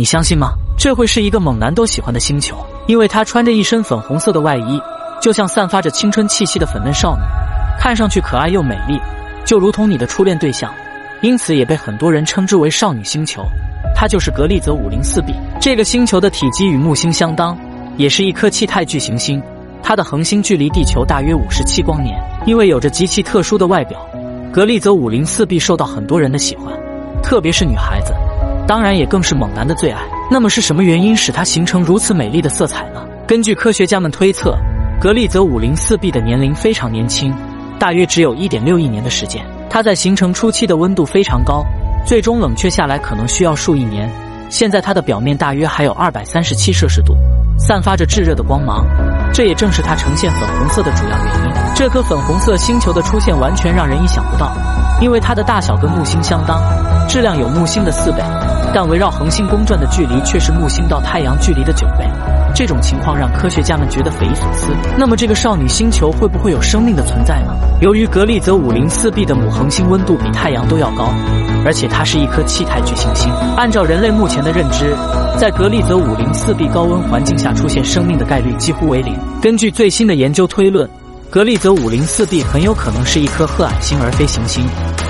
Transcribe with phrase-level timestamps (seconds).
[0.00, 0.54] 你相信吗？
[0.78, 2.56] 这会是一个猛男都喜欢的星球，
[2.86, 4.80] 因为他穿着一身粉红色的外衣，
[5.20, 7.22] 就像散发着青春气息的粉嫩少女，
[7.78, 8.98] 看上去可爱又美丽，
[9.44, 10.72] 就如同你的初恋对象，
[11.20, 13.42] 因此也被很多人称之为少女星球。
[13.94, 15.34] 它就是格利泽五零四 b。
[15.60, 17.54] 这个星球的体积与木星相当，
[17.98, 19.38] 也是一颗气态巨行星。
[19.82, 22.18] 它的恒星距离地球大约五十七光年。
[22.46, 24.00] 因为有着极其特殊的外表，
[24.50, 26.72] 格利泽五零四 b 受到很多人的喜欢，
[27.22, 28.14] 特别是女孩子，
[28.70, 30.00] 当然也更是猛男的最爱。
[30.30, 33.04] 那么是什么原因使它形成如此美丽的色彩呢？
[33.26, 34.56] 根据科学家们推测，
[35.00, 37.34] 格利泽五零四 b 的年龄非常年轻，
[37.80, 39.44] 大约只有一点六亿年的时间。
[39.68, 41.66] 它在形成初期的温度非常高。
[42.06, 44.08] 最终冷却下来可能需要数亿年。
[44.48, 47.16] 现在它的表面大约还有二百三十七摄氏度，
[47.58, 48.86] 散发着炙热的光芒，
[49.32, 51.74] 这也正是它呈现粉红色的主要原因。
[51.74, 54.52] 这颗粉红色星球的出现完全让人意想不到，
[55.00, 56.60] 因为它的大小跟木星相当，
[57.08, 58.22] 质量有木星的四倍，
[58.74, 62.06] 但围绕恒星公转的距离却是木星到太阳距离的九倍。
[62.54, 64.72] 这种情况让科学家们觉得匪夷所思。
[64.98, 67.54] 那么，这个少女星球会不会有生命的存在呢？
[67.80, 71.12] 由于格利泽五零四 b 的母恒星温度比太阳都要高，
[71.64, 74.94] 而且它是一颗气态巨行星，按照人类目前的认知，
[75.38, 79.14] 在格利泽五零四 b 高温环境下出现生命的概率几乎为零。
[79.40, 80.88] 根据最新的研究推论，
[81.30, 84.64] 格利泽五零四 b 很有可能是一颗褐矮星而非行星。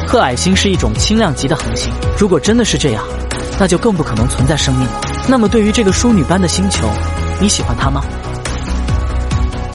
[0.07, 3.03] 褐矮星是一种轻量级的恒星，如果真的是这样，
[3.59, 5.01] 那就更不可能存在生命了。
[5.29, 6.89] 那么，对于这个淑女般的星球，
[7.41, 8.20] 你喜欢他吗？